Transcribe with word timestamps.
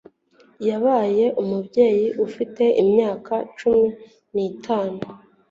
Yabaye 0.67 1.25
umubyeyi 1.41 2.07
afite 2.25 2.63
imyaka 2.81 3.33
cumi 3.57 3.87
nitanu 4.33 4.99